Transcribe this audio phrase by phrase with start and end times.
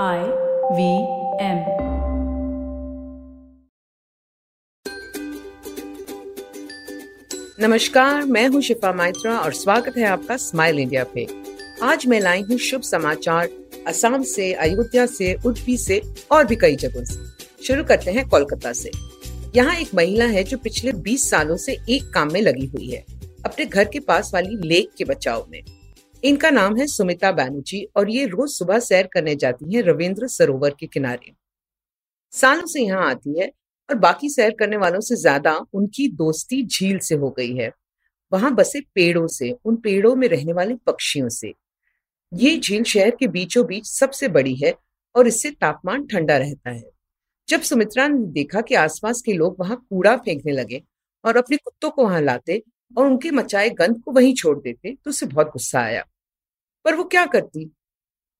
[0.00, 0.20] I
[0.72, 0.84] V
[1.40, 1.58] M.
[7.60, 11.26] नमस्कार, मैं हूँ शिफा माइत्रा और स्वागत है आपका स्माइल इंडिया पे।
[11.82, 13.48] आज मैं लाई हूँ शुभ समाचार
[13.86, 16.00] असम से, अयोध्या से, उडपी से
[16.32, 18.90] और भी कई जगहों से। शुरू करते हैं कोलकाता से।
[19.56, 23.04] यहाँ एक महिला है जो पिछले 20 सालों से एक काम में लगी हुई है,
[23.44, 25.62] अपने घर के पास वाली लेक के बचाव में।
[26.22, 30.74] इनका नाम है सुमिता बैनर्जी और ये रोज सुबह सैर करने जाती हैं रविंद्र सरोवर
[30.80, 31.32] के किनारे।
[32.32, 33.50] सालों से यहाँ आती है
[33.88, 37.70] और बाकी सैर करने वालों से ज़्यादा उनकी दोस्ती झील से हो गई है।
[38.32, 41.52] वहाँ बसे पेड़ों से, उन पेड़ों में रहने वाले पक्षियों से।
[42.32, 44.74] ये झील शहर के बीचों बीच सबसे बड़ी है
[45.14, 46.90] और इससे तापमान ठंडा रहता है।
[47.48, 50.82] जब सुमित्रा ने देखा कि आसपास के लोग वहाँ कूड़ा फेंकने लगे
[51.24, 52.62] और अपने कुत्तों को वहाँ लाते
[52.96, 56.04] और उनके मचाए गंद को वहीं छोड़ देते तो उसे बहुत गुस्सा आया।
[56.84, 57.70] पर वो क्या करती?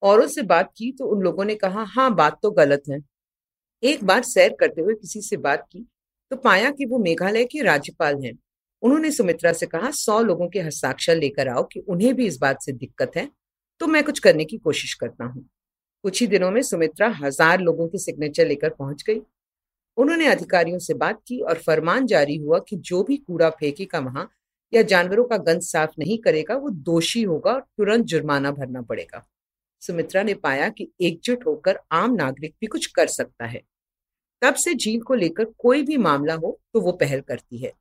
[0.03, 2.99] औरों से बात की तो उन लोगों ने कहा हाँ बात तो गलत है।
[3.83, 5.87] एक बार सैर करते हुए किसी से बात की
[6.31, 8.33] तो पाया कि वो मेघालय के राज्यपाल हैं।
[8.83, 12.63] उन्होंने सुमित्रा से कहा, सौ लोगों के हस्ताक्षर लेकर आओ कि उन्हें भी इस बात
[12.63, 13.29] से दिक्कत है
[13.81, 15.45] तो मैं कुछ करने की कोशिश करता हूँ।
[16.05, 19.21] कुछ ही दिनों में सुमित्रा हज़ार लोगों के सिग्नेचर लेकर पहुँच गई।
[19.99, 24.29] उन्होंने अधिकारियों से बात की और फरमान जारी हुआ कि जो भी कूड़ा फेंकेगा वहाँ
[24.73, 29.25] या जानवरों का गंद साफ़ नहीं करेगा, वो दोषी होगा और तुरंत जुर्माना भरना पड़ेगा।
[29.83, 33.61] सुमित्रा ने पाया कि एकजुट होकर आम नागरिक भी कुछ कर सकता है।
[34.43, 37.73] तब से झील को लेकर कोई भी मामला हो तो वो पहल करती है।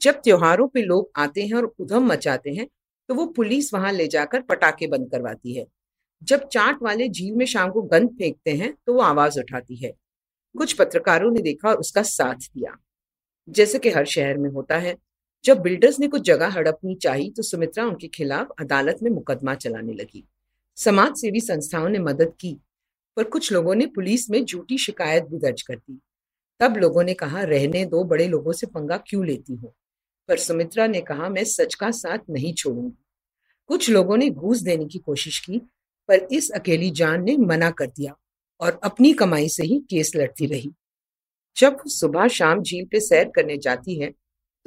[0.00, 2.66] जब त्योहारों पे लोग आते हैं और उधम मचाते हैं
[3.08, 5.66] तो वो पुलिस वहाँ ले जाकर पटाखे बंद करवाती है।
[6.22, 9.92] जब चाट वाले झील में शाम को गंद फेंकते हैं तो वो आवाज़ उठाती है।
[10.54, 12.76] कुछ पत्रकारों ने देखा और उसका साथ दिया।
[13.48, 14.96] जैसे कि हर शहर में होता है
[15.48, 19.92] जब बिल्डर्स ने कुछ जगह हड़पनी चाहिए तो सुमित्रा उनके खिलाफ अदालत में मुकदमा चलाने
[19.92, 20.24] लगी।
[20.76, 22.60] समाज सेवी संस्थाओं ने मदद की,
[23.16, 26.00] पर कुछ लोगों ने पुलिस में झूठी शिकायत भी दर्ज कर दी।
[26.60, 29.74] तब लोगों ने कहा, रहने दो, बड़े लोगों से पंगा क्यों लेती हो?
[30.28, 33.04] पर सुमित्रा ने कहा, मैं सच का साथ नहीं छोड़ूँगी।
[33.66, 35.58] कुछ लोगों ने घूस देने की कोशिश की,
[36.08, 38.16] पर इस अकेली जान ने मना कर दिया
[38.60, 40.70] और अपनी कमाई से ही केस लड़ती रही।
[41.56, 44.12] जब सुबह शाम झील पे सैर करने जाती है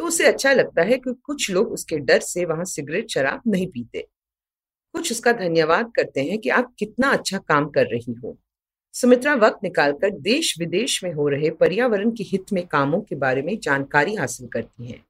[0.02, 3.68] तो उसे अच्छा लगता है कि कुछ लोग उसके डर से वहाँ सिगरेट, शराब नहीं
[3.68, 4.08] पीते।
[4.94, 8.38] कुछ उसका धन्यवाद करते हैं कि आप कितना अच्छा काम कर रही हो।
[8.94, 13.42] सुमित्रा वक्त निकालकर देश विदेश में हो रहे पर्यावरण के हित में कामों के बारे
[13.42, 15.06] में जानकारी हासिल करती हैं।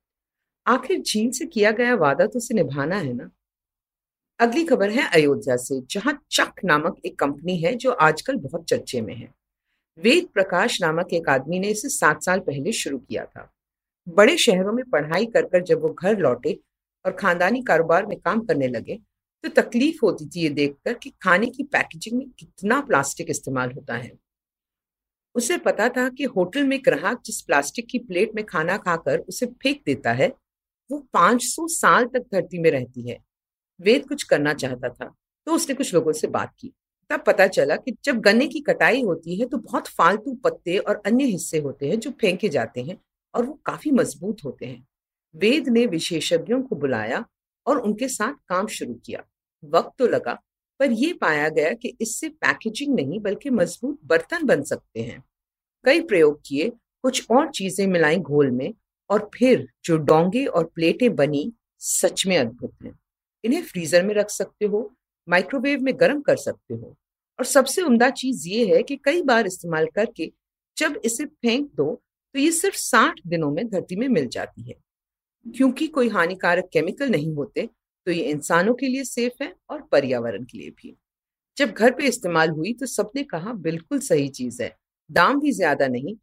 [0.68, 3.30] आखिर झील से किया गया वादा तो उसे निभाना है ना?
[4.40, 9.02] अगली खबर है अयोध्या से, जहाँ चक नामक एक कंपनी है जो आजकल बहुत चर्चे
[9.02, 9.34] में है।
[10.00, 13.54] वेद प्रकाश नामक एक आदमी ने इसे सात साल पहले शुरू किया था।
[14.08, 16.58] बड़े शहरों में पढ़ाई कर कर जब वो घर लौटे
[17.06, 19.00] और खानदानी कारोबार में काम करने लगे
[19.44, 23.96] तो तकलीफ़ होती थी ये देखकर कि खाने की पैकेजिंग में कितना प्लास्टिक इस्तेमाल होता
[23.96, 24.12] है।
[25.36, 29.46] उसे पता था कि होटल में ग्राहक जिस प्लास्टिक की प्लेट में खाना खाकर उसे
[29.46, 30.28] फेंक देता है,
[30.90, 33.18] वो 500 साल तक धरती में रहती है।
[33.80, 35.14] वेद कुछ करना चाहता था
[35.48, 36.72] तो उसने कुछ लोगों से बात की।
[37.10, 41.02] तब पता चला कि जब गन्ने की कटाई होती है तो बहुत फालतू पत्ते और
[41.06, 42.98] अन्य हिस्से होते हैं जो फेंके जाते हैं
[43.36, 44.86] और वो काफ़ी मज़बूत होते हैं।
[45.36, 47.26] वेद ने विशेषज्ञों को बुलाया
[47.66, 49.24] और उनके साथ काम शुरू किया।
[49.64, 50.34] वक्त तो लगा,
[50.80, 55.24] पर यह पाया गया कि इससे पैकेजिंग नहीं बल्कि मज़बूत बर्तन बन सकते हैं।
[55.86, 56.70] कई प्रयोग किए,
[57.04, 58.74] कुछ और चीज़ें मिलाई घोल में
[59.10, 63.00] और फिर जो डोंगे और प्लेटें बनी, सच में अद्भुत हैं।
[63.44, 64.92] इन्हें फ्रीजर में रख सकते हो,
[65.30, 66.96] माइक्रोवेव में गर्म कर सकते हो।
[67.40, 70.32] और सबसे उम्दा चीज़ ये है कि कई बार इस्तेमाल करके
[70.78, 72.02] जब इसे फेंक दो
[72.36, 74.76] तो ये सिर्फ़ साठ दिनों में धरती में मिल जाती है।
[75.46, 77.70] क्योंकि कोई हानिकारक केमिकल नहीं होते
[78.08, 80.96] तो ये इंसानों के लिए सेफ़ है और पर्यावरण के लिए भी।
[81.58, 84.76] जब घर पे इस्तेमाल हुई तो सबने कहा, बिल्कुल सही चीज़ है,
[85.10, 86.16] दाम भी ज़्यादा नहीं।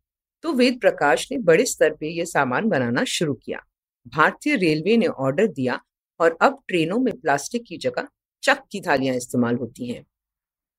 [0.44, 3.60] तो वेद प्रकाश ने बड़े स्तर पे ये सामान बनाना शुरू किया।
[4.06, 5.80] भारतीय रेलवे ने ऑर्डर दिया
[6.20, 8.08] और अब ट्रेनों में प्लास्टिक की जगह
[8.42, 10.02] चक की थालियाँ इस्तेमाल होती हैं।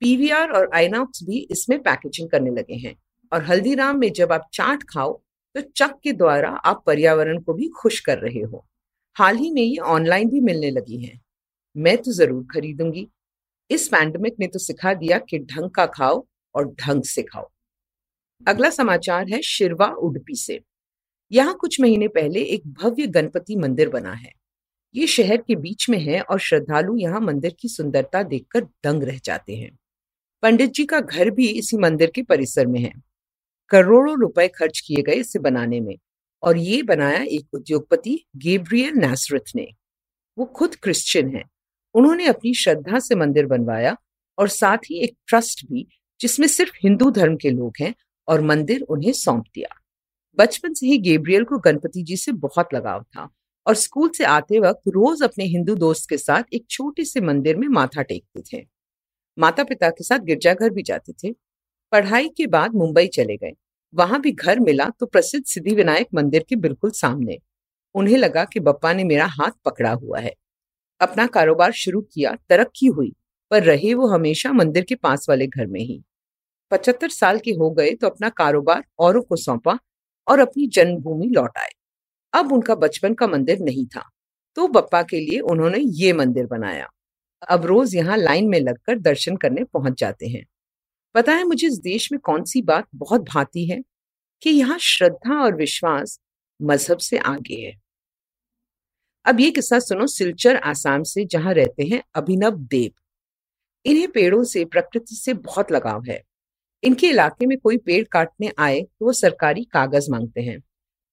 [0.01, 2.95] पीवीआर और आइनॉक्स भी इसमें पैकेजिंग करने लगे हैं।
[3.31, 5.13] और हल्दीराम में जब आप चाट खाओ
[5.55, 8.65] तो चक के द्वारा आप पर्यावरण को भी खुश कर रहे हो।
[9.15, 11.19] हाल ही में ये ऑनलाइन भी मिलने लगी हैं।
[11.75, 13.07] मैं तो ज़रूर खरीदूँगी।
[13.69, 17.49] इस पैंडमिक ने तो सिखा दिया कि ढंग का खाओ और ढंग से खाओ।
[18.47, 20.59] अगला समाचार है शिरवा, उडपी से।
[21.31, 24.31] यहाँ कुछ महीने पहले एक भव्य गणपति मंदिर बना है।
[24.95, 29.19] ये शहर के बीच में है और श्रद्धालु यहाँ मंदिर की सुंदरता देखकर दंग रह
[29.23, 29.77] जाते हैं।
[30.43, 32.91] पंडित जी का घर भी इसी मंदिर के परिसर में है।
[33.69, 35.95] करोड़ों रुपए खर्च किए गए इसे बनाने में।
[36.43, 39.67] और ये बनाया एक उद्योगपति गेब्रियल नैसरथ ने।
[40.37, 41.43] वो खुद क्रिश्चियन है।
[41.93, 43.97] उन्होंने अपनी श्रद्धा से मंदिर बनवाया
[44.37, 45.87] और साथ ही एक ट्रस्ट भी,
[46.21, 47.95] जिसमें सिर्फ़ हिंदू धर्म के लोग हैं
[48.27, 49.75] और मंदिर उन्हें सौंप दिया।
[50.37, 53.29] बचपन से ही गेब्रियल को गणपति जी से बहुत लगाव था
[53.67, 57.57] और स्कूल से आते वक्त रोज अपने हिंदू दोस्त के साथ एक छोटे से मंदिर
[57.57, 58.67] में माथा टेकते थे।
[59.39, 61.48] माता पिता के साथ गिरजाघर भी जाते थे
[61.93, 63.51] पढ़ाई के बाद मुंबई चले गए।
[63.93, 67.37] वहाँ भी घर मिला तो प्रसिद्ध सिद्धि विनायक मंदिर के बिल्कुल सामने।
[67.95, 70.33] उन्हें लगा कि बप्पा ने मेरा हाथ पकड़ा हुआ है।
[71.01, 73.11] अपना कारोबार शुरू किया, तरक्की हुई,
[73.51, 76.01] पर रहे वो हमेशा मंदिर के पास वाले घर में ही।
[76.71, 79.77] पचहत्तर साल के हो गए तो अपना कारोबार औरों को सौंपा
[80.27, 81.69] और अपनी जन्मभूमि लौट आए।
[82.33, 84.03] अब उनका बचपन का मंदिर नहीं था
[84.57, 86.87] तो बप्पा के लिए उन्होंने ये मंदिर बनाया।
[87.49, 90.43] अब रोज यहाँ लाइन में लगकर दर्शन करने पहुँच जाते हैं।
[91.15, 93.81] पता है मुझे इस देश में कौन सी बात बहुत भाती है?
[94.41, 96.19] कि यहाँ श्रद्धा और विश्वास
[96.59, 97.73] मज़हब से आगे है।
[99.25, 102.91] अब ये किस्सा सुनो सिलचर आसाम से, जहाँ रहते हैं अभिनव देव।
[103.85, 106.21] इन्हें पेड़ों से, प्रकृति से बहुत लगाव है।
[106.83, 110.57] इनके इलाके में कोई पेड़ काटने आए तो वो सरकारी कागज़ मांगते हैं,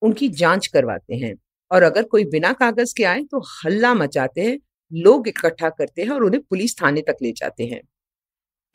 [0.03, 1.35] उनकी जाँच करवाते हैं
[1.71, 4.59] और अगर कोई बिना कागज़ के आए तो हल्ला मचाते हैं,
[4.93, 7.81] लोग इकट्ठा करते हैं और उन्हें पुलिस थाने तक ले जाते हैं।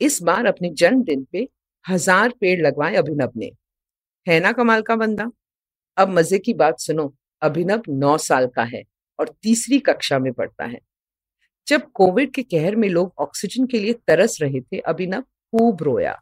[0.02, 1.48] इस बार अपने जन्मदिन पे
[1.84, 3.50] हज़ार पेड़ लगवाए अभिनव ने।
[4.26, 5.30] है ना कमाल का बंदा?
[5.96, 7.12] अब मज़े की बात सुनो,
[7.42, 8.82] अभिनव नौ साल का है
[9.18, 10.78] और तीसरी कक्षा में पढ़ता है।
[11.66, 16.18] जब कोविड के कहर में लोग ऑक्सीजन के लिए तरस रहे थे, अभिनव खूब रोया।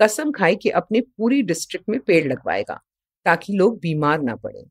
[0.00, 2.80] कसम खाई कि अपने पूरी डिस्ट्रिक्ट में पेड़ लगवाएगा,
[3.26, 4.64] ताकि लोग बीमार ना पड़े।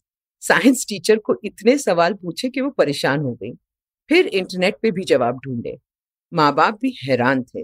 [0.43, 3.51] साइंस टीचर को इतने सवाल पूछे कि वो परेशान हो गई।
[4.09, 5.77] फिर इंटरनेट पे भी जवाब ढूंढे।
[6.31, 7.63] माँ बाप भी हैरान थे।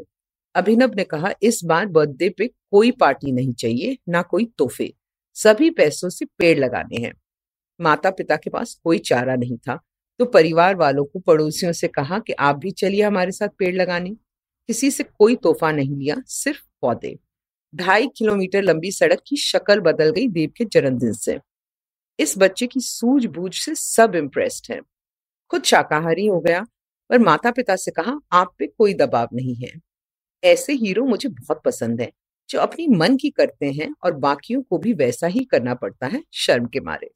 [0.57, 4.93] अभिनव ने कहा, इस बार बर्थडे पे कोई पार्टी नहीं चाहिए, ना कोई तोहफे।
[5.35, 7.13] सभी पैसों से पेड़ लगाने हैं।
[7.79, 9.79] माता पिता के पास कोई चारा नहीं था
[10.19, 14.09] तो परिवार वालों को पड़ोसियों से कहा कि आप भी चलिए हमारे साथ पेड़ लगाने।
[14.69, 17.17] किसी से कोई तोहफा नहीं लिया, सिर्फ़ पौधे।
[17.73, 21.37] ढाई किलोमीटर लंबी सड़क की शक्ल बदल गई देव के जन्मदिन से।
[22.19, 24.81] इस बच्चे की सूझबूझ से सब इम्प्रेस्ड हैं।
[25.51, 26.65] खुद शाकाहारी हो गया
[27.09, 29.71] पर माता पिता से कहा, आप पे कोई दबाव नहीं है।
[30.43, 32.11] ऐसे हीरो मुझे बहुत पसंद है,
[32.49, 36.23] जो अपनी मन की करते हैं और बाकियों को भी वैसा ही करना पड़ता है
[36.35, 37.09] शर्म के मारे।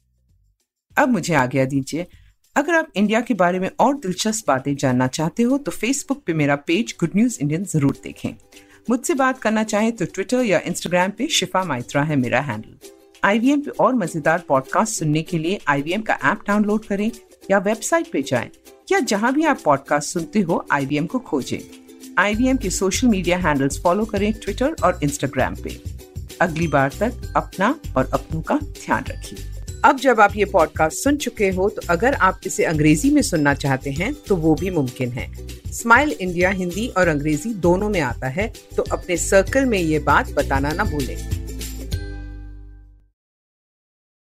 [0.98, 2.06] अब मुझे आज्ञा दीजिए,
[2.56, 6.34] अगर आप इंडिया के बारे में और दिलचस्प बातें जानना चाहते हो तो फेसबुक पे
[6.34, 8.34] मेरा पेज गुड न्यूज़ इंडियन ज़रूर देखें।
[8.90, 12.78] मुझसे बात करना चाहे तो ट्विटर या इंस्टाग्राम पे शिफा माइत्रा है मेरा हैंडल
[13.24, 17.10] आईवीएम पे और मज़ेदार पॉडकास्ट सुनने के लिए आईवीएम का ऐप डाउनलोड करें
[17.52, 18.50] या वेबसाइट पे जाएँ,
[18.92, 21.60] या जहाँ भी आप पॉडकास्ट सुनते हो आईवीएम को खोजें।
[22.22, 25.70] आईवीएम के सोशल मीडिया हैंडल्स फॉलो करें ट्विटर और इंस्टाग्राम पे।
[26.42, 29.46] अगली बार तक अपना और अपनों का ध्यान रखिए।
[29.86, 33.54] अब जब आप ये पॉडकास्ट सुन चुके हो तो अगर आप इसे अंग्रेज़ी में सुनना
[33.56, 35.30] चाहते हैं तो वो भी मुमकिन है।
[35.72, 40.32] स्माइल इंडिया हिंदी और अंग्रेज़ी दोनों में आता है तो अपने सर्कल में ये बात
[40.34, 41.18] बताना ना भूलें।